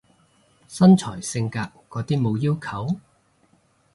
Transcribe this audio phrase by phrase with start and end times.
[0.67, 2.97] 身材性格嗰啲冇要求？